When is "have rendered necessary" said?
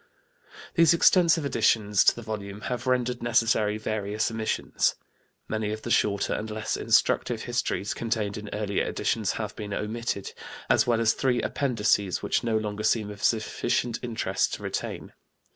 2.61-3.77